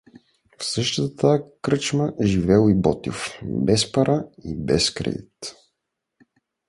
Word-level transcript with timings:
В 0.57 0.63
същата 0.65 1.15
тая 1.15 1.43
кръчма 1.61 2.13
живеел 2.23 2.69
и 2.69 2.73
Ботйов, 2.75 3.39
без 3.43 3.91
пара 3.91 4.25
и 4.43 4.57
без 4.57 4.91
кредит. 4.93 5.55